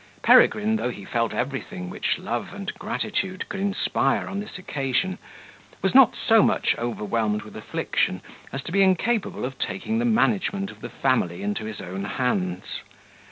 Peregrine, 0.23 0.77
though 0.77 0.89
he 0.89 1.05
felt 1.05 1.31
everything 1.31 1.87
which 1.87 2.17
love 2.17 2.55
and 2.55 2.73
gratitude 2.79 3.47
could 3.49 3.59
inspire 3.59 4.25
on 4.27 4.39
this 4.39 4.57
occasion, 4.57 5.19
was 5.83 5.93
not 5.93 6.15
so 6.15 6.41
much 6.41 6.73
overwhelmed 6.79 7.43
with 7.43 7.55
affliction 7.55 8.19
as 8.51 8.63
to 8.63 8.71
be 8.71 8.81
incapable 8.81 9.45
of 9.45 9.59
taking 9.59 9.99
the 9.99 10.05
management 10.05 10.71
of 10.71 10.81
the 10.81 10.89
family 10.89 11.43
into 11.43 11.65
his 11.65 11.79
own 11.79 12.03
hands. 12.05 12.81